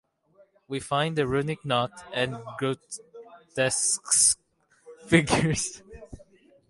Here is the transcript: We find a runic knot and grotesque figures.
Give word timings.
We 0.67 0.79
find 0.79 1.19
a 1.19 1.27
runic 1.27 1.63
knot 1.63 1.91
and 2.11 2.35
grotesque 2.57 4.39
figures. 5.05 5.83